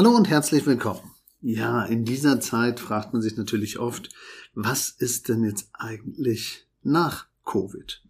[0.00, 1.12] Hallo und herzlich willkommen.
[1.42, 4.08] Ja, in dieser Zeit fragt man sich natürlich oft,
[4.54, 8.02] was ist denn jetzt eigentlich nach Covid?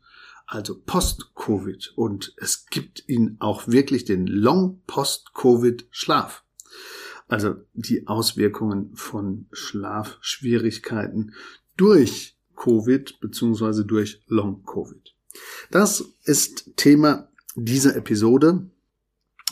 [0.47, 1.95] Also Post-Covid.
[1.97, 6.45] Und es gibt ihn auch wirklich den Long-Post-Covid-Schlaf.
[7.27, 11.35] Also die Auswirkungen von Schlafschwierigkeiten
[11.77, 15.13] durch Covid beziehungsweise durch Long-Covid.
[15.73, 18.71] Das ist Thema dieser Episode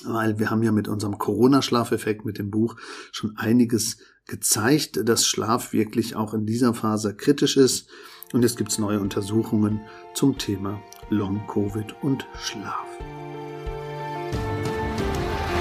[0.05, 2.77] weil wir haben ja mit unserem Corona-Schlafeffekt mit dem Buch
[3.13, 7.89] schon einiges gezeigt, dass Schlaf wirklich auch in dieser Phase kritisch ist.
[8.33, 9.81] Und jetzt gibt es neue Untersuchungen
[10.15, 12.87] zum Thema Long-Covid und Schlaf.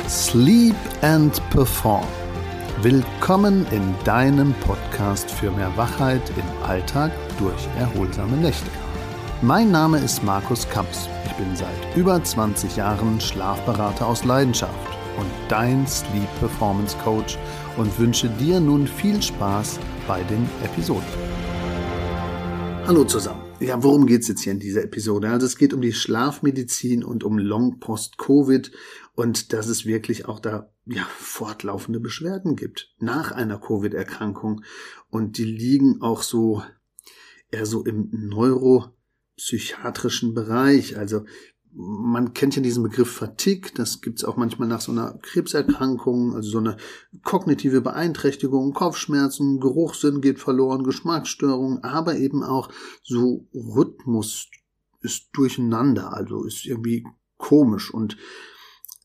[0.08, 2.08] Sleep and Perform.
[2.82, 8.87] Willkommen in deinem Podcast für mehr Wachheit im Alltag durch erholsame Nächte.
[9.44, 11.08] Mein Name ist Markus Kamps.
[11.24, 17.38] Ich bin seit über 20 Jahren Schlafberater aus Leidenschaft und dein Sleep Performance Coach
[17.78, 21.06] und wünsche dir nun viel Spaß bei den Episoden.
[22.88, 23.44] Hallo zusammen.
[23.60, 25.30] Ja, worum geht es jetzt hier in dieser Episode?
[25.30, 28.72] Also es geht um die Schlafmedizin und um Long Post-Covid
[29.14, 34.64] und dass es wirklich auch da ja, fortlaufende Beschwerden gibt nach einer Covid-Erkrankung
[35.12, 36.64] und die liegen auch so
[37.52, 38.97] eher so im Neuro
[39.38, 40.98] psychiatrischen Bereich.
[40.98, 41.24] Also
[41.74, 46.50] man kennt ja diesen Begriff Fatigue, das gibt's auch manchmal nach so einer Krebserkrankung, also
[46.50, 46.78] so eine
[47.24, 52.70] kognitive Beeinträchtigung, Kopfschmerzen, Geruchssinn geht verloren, Geschmacksstörungen, aber eben auch
[53.04, 54.48] so Rhythmus
[55.02, 57.06] ist durcheinander, also ist irgendwie
[57.38, 58.18] komisch und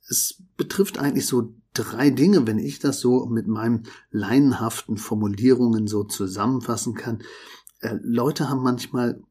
[0.08, 6.04] es betrifft eigentlich so drei Dinge, wenn ich das so mit meinen leinenhaften Formulierungen so
[6.04, 7.22] zusammenfassen kann.
[7.80, 9.22] Äh, Leute haben manchmal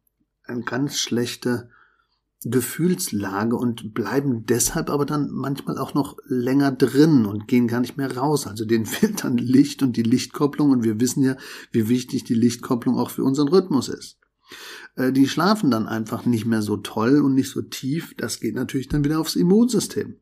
[0.52, 1.70] eine ganz schlechte
[2.44, 7.98] Gefühlslage und bleiben deshalb aber dann manchmal auch noch länger drin und gehen gar nicht
[7.98, 8.48] mehr raus.
[8.48, 11.38] Also denen fehlt dann Licht und die Lichtkopplung und wir wissen ja,
[11.72, 14.18] wie wichtig die Lichtkopplung auch für unseren Rhythmus ist.
[14.96, 18.16] Äh, die schlafen dann einfach nicht mehr so toll und nicht so tief.
[18.18, 20.20] Das geht natürlich dann wieder aufs Immunsystem.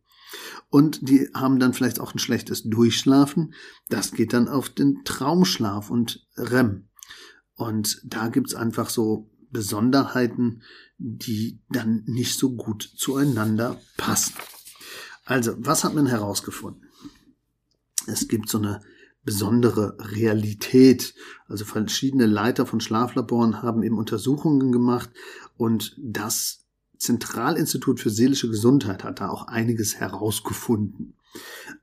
[0.70, 3.54] Und die haben dann vielleicht auch ein schlechtes Durchschlafen.
[3.88, 6.90] Das geht dann auf den Traumschlaf und REM.
[7.56, 10.62] Und da gibt's einfach so Besonderheiten,
[10.98, 14.36] die dann nicht so gut zueinander passen.
[15.26, 16.88] Also, was hat man herausgefunden?
[18.08, 18.82] Es gibt so eine
[19.24, 21.14] besondere Realität.
[21.48, 25.10] Also verschiedene Leiter von Schlaflaboren haben eben Untersuchungen gemacht
[25.58, 26.66] und das
[26.98, 31.14] Zentralinstitut für seelische Gesundheit hat da auch einiges herausgefunden.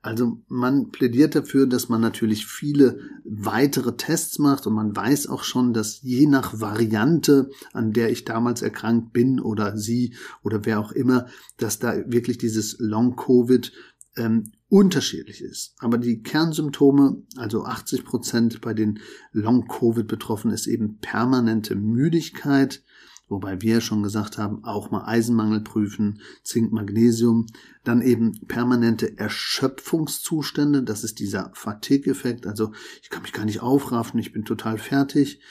[0.01, 5.43] Also man plädiert dafür, dass man natürlich viele weitere Tests macht und man weiß auch
[5.43, 10.79] schon, dass je nach Variante, an der ich damals erkrankt bin oder sie oder wer
[10.79, 11.27] auch immer,
[11.57, 13.71] dass da wirklich dieses Long-Covid
[14.17, 15.75] ähm, unterschiedlich ist.
[15.79, 18.99] Aber die Kernsymptome, also 80 Prozent bei den
[19.31, 22.83] Long-Covid-Betroffenen, ist eben permanente Müdigkeit,
[23.29, 27.45] wobei wir schon gesagt haben, auch mal Eisenmangel prüfen, Zink, Magnesium,
[27.83, 32.71] dann eben permanente Erschöpfungszustände, das ist dieser Fatigue-Effekt, also
[33.01, 35.41] ich kann mich gar nicht aufraffen, ich bin total fertig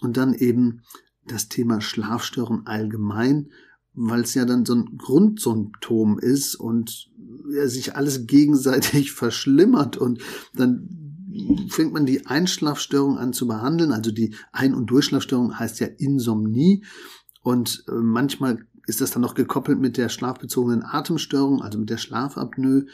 [0.00, 0.82] und dann eben
[1.26, 3.50] das Thema Schlafstörung allgemein,
[3.94, 7.10] weil es ja dann so ein Grundsymptom ist und
[7.64, 10.22] sich alles gegenseitig verschlimmert und
[10.54, 11.08] dann
[11.68, 13.92] fängt man die Einschlafstörung an zu behandeln.
[13.92, 16.84] Also die Ein- und Durchschlafstörung heißt ja Insomnie.
[17.42, 21.98] Und äh, manchmal ist das dann noch gekoppelt mit der schlafbezogenen Atemstörung, also mit der
[21.98, 22.86] Schlafapnoe.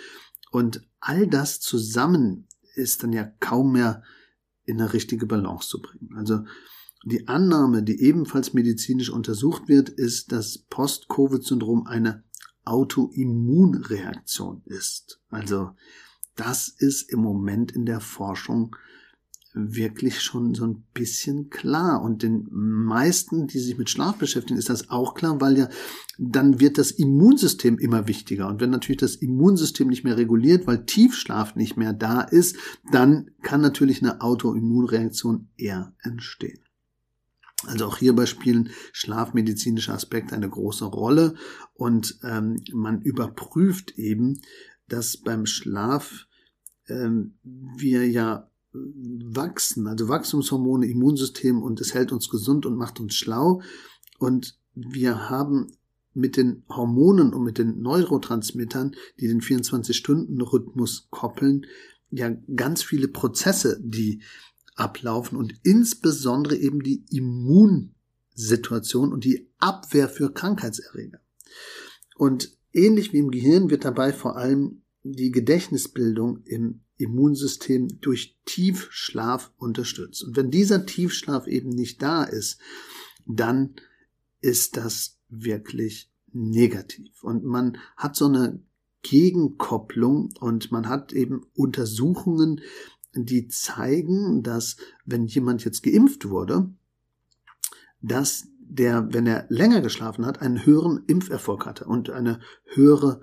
[0.51, 4.03] Und all das zusammen ist dann ja kaum mehr
[4.65, 6.11] in eine richtige Balance zu bringen.
[6.17, 6.45] Also
[7.05, 12.25] die Annahme, die ebenfalls medizinisch untersucht wird, ist, dass Post-Covid-Syndrom eine
[12.65, 15.21] Autoimmunreaktion ist.
[15.29, 15.73] Also
[16.35, 18.75] das ist im Moment in der Forschung
[19.55, 22.03] wirklich schon so ein bisschen klar.
[22.03, 25.69] Und den meisten, die sich mit Schlaf beschäftigen, ist das auch klar, weil ja
[26.19, 28.49] dann wird das Immunsystem immer wichtiger.
[28.49, 32.57] Und wenn natürlich das Immunsystem nicht mehr reguliert, weil Tiefschlaf nicht mehr da ist,
[32.91, 36.61] dann kann natürlich eine Autoimmunreaktion eher entstehen.
[37.67, 41.35] Also auch hierbei spielen schlafmedizinische Aspekte eine große Rolle
[41.73, 44.41] und ähm, man überprüft eben,
[44.89, 46.27] dass beim Schlaf
[46.89, 53.15] ähm, wir ja wachsen, also Wachstumshormone, Immunsystem und es hält uns gesund und macht uns
[53.15, 53.63] schlau.
[54.19, 55.69] Und wir haben
[56.13, 61.67] mit den Hormonen und mit den Neurotransmittern, die den 24-Stunden-Rhythmus koppeln,
[62.11, 64.23] ja ganz viele Prozesse, die
[64.77, 71.21] ablaufen und insbesondere eben die Immunsituation und die Abwehr für Krankheitserreger.
[72.17, 79.53] Und ähnlich wie im Gehirn wird dabei vor allem die Gedächtnisbildung im Immunsystem durch Tiefschlaf
[79.57, 80.25] unterstützt.
[80.25, 82.59] Und wenn dieser Tiefschlaf eben nicht da ist,
[83.27, 83.75] dann
[84.41, 87.23] ist das wirklich negativ.
[87.23, 88.61] Und man hat so eine
[89.03, 92.61] Gegenkopplung und man hat eben Untersuchungen,
[93.15, 96.71] die zeigen, dass wenn jemand jetzt geimpft wurde,
[98.01, 103.21] dass der, wenn er länger geschlafen hat, einen höheren Impferfolg hatte und eine höhere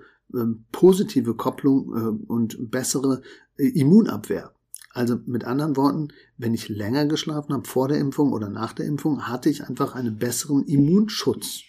[0.72, 3.22] positive Kopplung äh, und bessere
[3.56, 4.54] äh, Immunabwehr.
[4.94, 8.86] Also mit anderen Worten, wenn ich länger geschlafen habe vor der Impfung oder nach der
[8.86, 11.62] Impfung, hatte ich einfach einen besseren Immunschutz.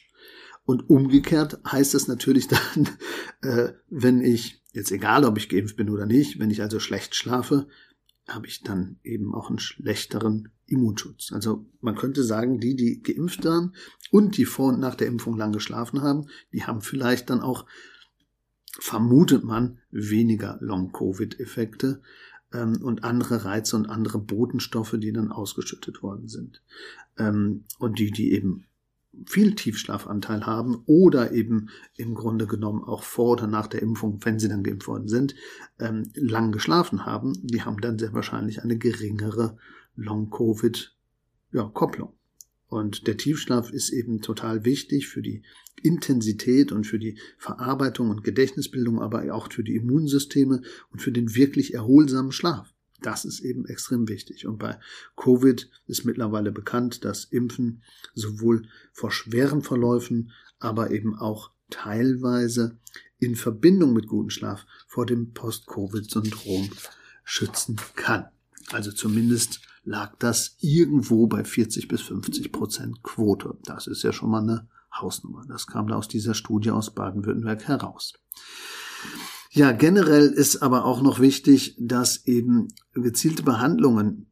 [0.66, 2.90] Und umgekehrt heißt es natürlich dann,
[3.42, 7.16] äh, wenn ich, jetzt egal ob ich geimpft bin oder nicht, wenn ich also schlecht
[7.16, 7.68] schlafe,
[8.28, 11.32] habe ich dann eben auch einen schlechteren Immunschutz.
[11.34, 13.76] Also man könnte sagen, die, die geimpft waren
[14.12, 17.66] und die vor und nach der Impfung lang geschlafen haben, die haben vielleicht dann auch,
[18.80, 22.02] vermutet man, weniger Long-Covid-Effekte
[22.54, 26.62] ähm, und andere Reize und andere Botenstoffe, die dann ausgeschüttet worden sind.
[27.18, 28.66] Ähm, und die, die eben
[29.28, 34.40] viel Tiefschlafanteil haben oder eben im Grunde genommen auch vor oder nach der Impfung, wenn
[34.40, 35.36] sie dann geimpft worden sind,
[35.80, 39.58] ähm, lang geschlafen haben, die haben dann sehr wahrscheinlich eine geringere
[39.96, 42.14] Long-Covid-Kopplung.
[42.74, 45.44] Und der Tiefschlaf ist eben total wichtig für die
[45.84, 51.36] Intensität und für die Verarbeitung und Gedächtnisbildung, aber auch für die Immunsysteme und für den
[51.36, 52.74] wirklich erholsamen Schlaf.
[53.00, 54.48] Das ist eben extrem wichtig.
[54.48, 54.80] Und bei
[55.16, 57.84] Covid ist mittlerweile bekannt, dass Impfen
[58.16, 62.80] sowohl vor schweren Verläufen, aber eben auch teilweise
[63.20, 66.72] in Verbindung mit gutem Schlaf vor dem Post-Covid-Syndrom
[67.24, 68.26] schützen kann.
[68.72, 73.58] Also zumindest lag das irgendwo bei 40 bis 50 Prozent Quote.
[73.66, 75.44] Das ist ja schon mal eine Hausnummer.
[75.48, 78.14] Das kam da aus dieser Studie aus Baden-Württemberg heraus.
[79.52, 84.32] Ja, generell ist aber auch noch wichtig, dass eben gezielte Behandlungen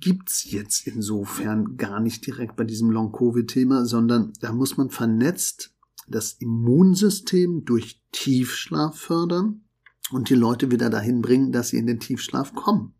[0.00, 5.72] gibt's jetzt insofern gar nicht direkt bei diesem Long-Covid-Thema, sondern da muss man vernetzt
[6.08, 9.62] das Immunsystem durch Tiefschlaf fördern
[10.10, 12.94] und die Leute wieder dahin bringen, dass sie in den Tiefschlaf kommen.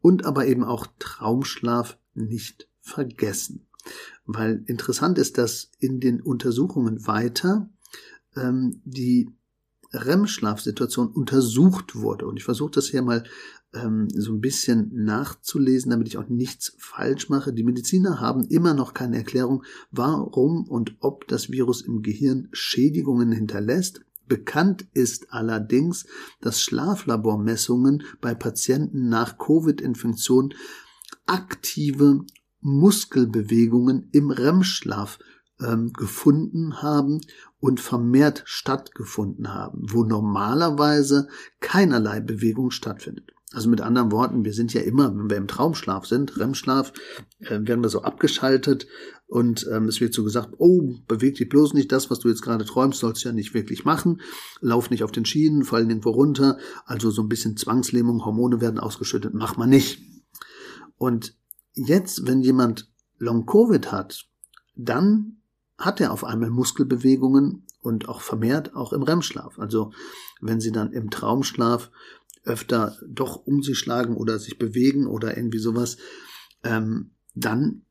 [0.00, 3.66] Und aber eben auch Traumschlaf nicht vergessen.
[4.26, 7.68] Weil interessant ist, dass in den Untersuchungen weiter
[8.36, 9.30] ähm, die
[9.92, 12.26] REM-Schlafsituation untersucht wurde.
[12.26, 13.24] Und ich versuche das hier mal
[13.72, 17.52] ähm, so ein bisschen nachzulesen, damit ich auch nichts falsch mache.
[17.52, 23.32] Die Mediziner haben immer noch keine Erklärung, warum und ob das Virus im Gehirn Schädigungen
[23.32, 24.02] hinterlässt.
[24.30, 26.06] Bekannt ist allerdings,
[26.40, 30.54] dass Schlaflabormessungen bei Patienten nach Covid-Infektion
[31.26, 32.20] aktive
[32.60, 35.18] Muskelbewegungen im REM-Schlaf
[35.60, 37.22] ähm, gefunden haben
[37.58, 41.26] und vermehrt stattgefunden haben, wo normalerweise
[41.58, 43.32] keinerlei Bewegung stattfindet.
[43.52, 46.92] Also mit anderen Worten, wir sind ja immer, wenn wir im Traumschlaf sind, REM-Schlaf,
[47.40, 48.86] äh, werden wir so abgeschaltet
[49.30, 52.42] und ähm, es wird so gesagt, oh, beweg dich bloß nicht, das, was du jetzt
[52.42, 54.20] gerade träumst, sollst du ja nicht wirklich machen,
[54.60, 58.80] lauf nicht auf den Schienen, fall nirgendwo runter, also so ein bisschen Zwangslähmung, Hormone werden
[58.80, 60.02] ausgeschüttet, mach man nicht.
[60.96, 61.36] Und
[61.74, 64.26] jetzt, wenn jemand Long-Covid hat,
[64.74, 65.36] dann
[65.78, 69.60] hat er auf einmal Muskelbewegungen und auch vermehrt auch im REM-Schlaf.
[69.60, 69.92] Also
[70.40, 71.92] wenn sie dann im Traumschlaf
[72.42, 75.98] öfter doch um sich schlagen oder sich bewegen oder irgendwie sowas,
[76.64, 77.82] ähm, dann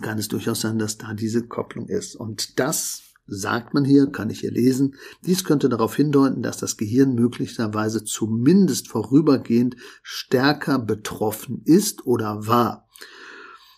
[0.00, 2.16] kann es durchaus sein, dass da diese Kopplung ist.
[2.16, 6.76] Und das sagt man hier, kann ich hier lesen, dies könnte darauf hindeuten, dass das
[6.76, 12.88] Gehirn möglicherweise zumindest vorübergehend stärker betroffen ist oder war.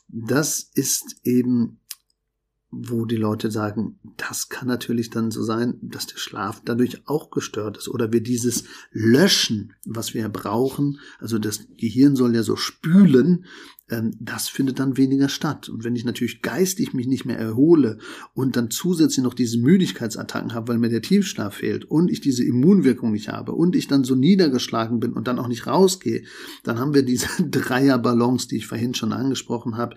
[0.08, 1.80] Das ist eben
[2.76, 7.30] wo die Leute sagen, das kann natürlich dann so sein, dass der Schlaf dadurch auch
[7.30, 12.56] gestört ist oder wir dieses Löschen, was wir brauchen, also das Gehirn soll ja so
[12.56, 13.44] spülen,
[13.90, 15.68] ähm, das findet dann weniger statt.
[15.68, 17.98] Und wenn ich natürlich geistig mich nicht mehr erhole
[18.32, 22.44] und dann zusätzlich noch diese Müdigkeitsattacken habe, weil mir der Tiefschlaf fehlt und ich diese
[22.44, 26.24] Immunwirkung nicht habe und ich dann so niedergeschlagen bin und dann auch nicht rausgehe,
[26.62, 29.96] dann haben wir diese Dreierbalance, die ich vorhin schon angesprochen habe.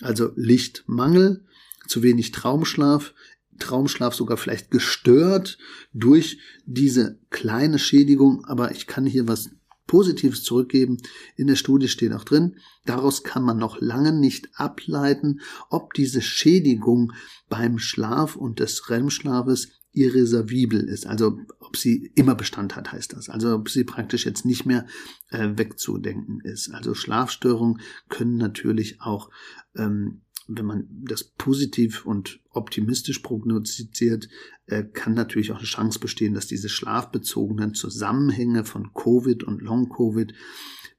[0.00, 1.44] Also Lichtmangel,
[1.86, 3.14] zu wenig Traumschlaf,
[3.58, 5.58] Traumschlaf sogar vielleicht gestört
[5.92, 9.50] durch diese kleine Schädigung, aber ich kann hier was
[9.86, 10.98] Positives zurückgeben.
[11.36, 15.40] In der Studie steht auch drin, daraus kann man noch lange nicht ableiten,
[15.70, 17.12] ob diese Schädigung
[17.48, 21.06] beim Schlaf und des REM-Schlafes irreservibel ist.
[21.06, 23.30] Also ob sie immer Bestand hat, heißt das.
[23.30, 24.86] Also ob sie praktisch jetzt nicht mehr
[25.30, 26.70] äh, wegzudenken ist.
[26.70, 29.30] Also Schlafstörungen können natürlich auch
[29.74, 34.28] ähm, wenn man das positiv und optimistisch prognostiziert,
[34.66, 40.34] äh, kann natürlich auch eine Chance bestehen, dass diese schlafbezogenen Zusammenhänge von Covid und Long-Covid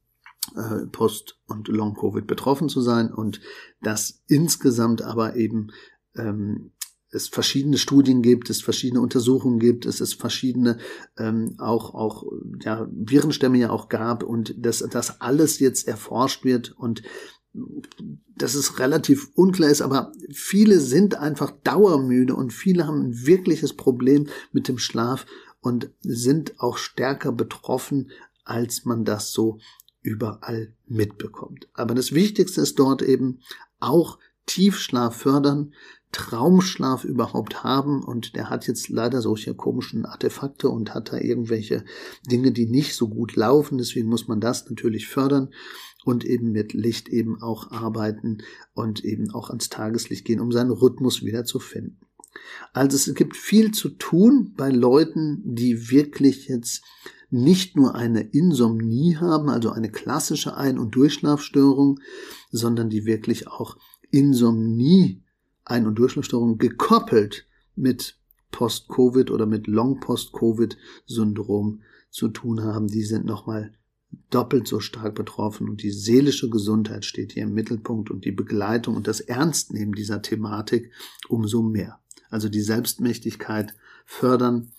[0.56, 3.41] äh, Post- und Long-Covid betroffen zu sein und
[3.82, 5.72] dass insgesamt aber eben
[6.15, 6.72] ähm,
[7.12, 10.77] es verschiedene Studien gibt, es verschiedene Untersuchungen gibt, es es verschiedene
[11.18, 12.24] ähm, auch auch
[12.62, 17.01] ja Virenstämme ja auch gab und dass das alles jetzt erforscht wird und
[18.36, 23.74] dass es relativ unklar ist, aber viele sind einfach dauermüde und viele haben ein wirkliches
[23.74, 25.25] Problem mit dem Schlaf
[25.62, 28.12] und sind auch stärker betroffen,
[28.46, 29.60] als man das so
[30.01, 31.68] überall mitbekommt.
[31.74, 33.39] Aber das Wichtigste ist dort eben
[33.79, 35.74] auch Tiefschlaf fördern,
[36.12, 41.86] Traumschlaf überhaupt haben und der hat jetzt leider solche komischen Artefakte und hat da irgendwelche
[42.25, 43.77] Dinge, die nicht so gut laufen.
[43.77, 45.50] Deswegen muss man das natürlich fördern
[46.06, 48.39] und eben mit Licht eben auch arbeiten
[48.74, 52.00] und eben auch ans Tageslicht gehen, um seinen Rhythmus wieder zu finden.
[52.74, 56.84] Also es gibt viel zu tun bei Leuten, die wirklich jetzt
[57.32, 62.00] nicht nur eine Insomnie haben, also eine klassische Ein- und Durchschlafstörung,
[62.51, 63.77] sondern die wirklich auch
[64.10, 65.22] Insomnie
[65.65, 68.18] ein- und Durchschlafstörungen gekoppelt mit
[68.51, 73.74] Post-Covid oder mit Long-Post-Covid-Syndrom zu tun haben, die sind nochmal
[74.30, 78.96] doppelt so stark betroffen und die seelische Gesundheit steht hier im Mittelpunkt und die Begleitung
[78.96, 80.92] und das Ernstnehmen dieser Thematik
[81.28, 82.00] umso mehr.
[82.30, 83.74] Also die Selbstmächtigkeit
[84.06, 84.72] fördern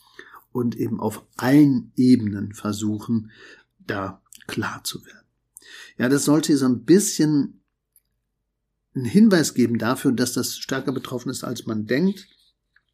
[0.52, 3.30] und eben auf allen Ebenen versuchen,
[3.78, 5.26] da klar zu werden.
[5.96, 7.60] Ja, das sollte so ein bisschen
[8.94, 12.26] einen Hinweis geben dafür, dass das stärker betroffen ist, als man denkt.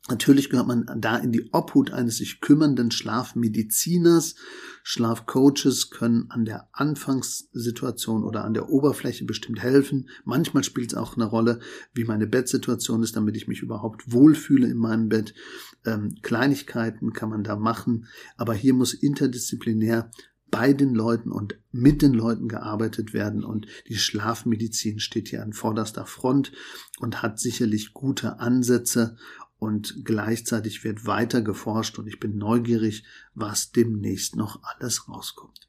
[0.08, 4.36] Natürlich gehört man da in die Obhut eines sich kümmernden Schlafmediziners.
[4.84, 10.08] Schlafcoaches können an der Anfangssituation oder an der Oberfläche bestimmt helfen.
[10.24, 11.58] Manchmal spielt es auch eine Rolle,
[11.92, 15.34] wie meine Bettsituation ist, damit ich mich überhaupt wohlfühle in meinem Bett.
[15.84, 20.12] Ähm, Kleinigkeiten kann man da machen, aber hier muss interdisziplinär
[20.50, 23.44] bei den Leuten und mit den Leuten gearbeitet werden.
[23.44, 26.52] Und die Schlafmedizin steht hier an vorderster Front
[26.98, 29.16] und hat sicherlich gute Ansätze.
[29.58, 35.68] Und gleichzeitig wird weiter geforscht und ich bin neugierig, was demnächst noch alles rauskommt.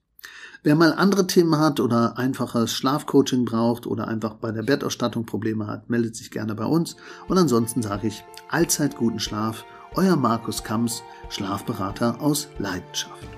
[0.63, 5.67] Wer mal andere Themen hat oder einfaches Schlafcoaching braucht oder einfach bei der Bettausstattung Probleme
[5.67, 6.97] hat, meldet sich gerne bei uns.
[7.27, 9.63] Und ansonsten sage ich allzeit guten Schlaf.
[9.95, 13.36] Euer Markus Kamps, Schlafberater aus Leidenschaft.